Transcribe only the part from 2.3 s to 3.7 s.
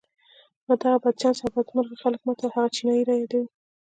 ته هغه چينايي را يادوي.